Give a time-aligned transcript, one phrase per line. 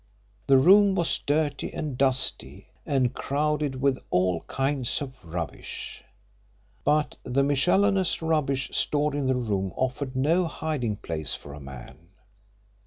[0.47, 6.03] The room was dirty and dusty and crowded with all kinds of rubbish.
[6.83, 12.09] But the miscellaneous rubbish stored in the room offered no hiding place for a man.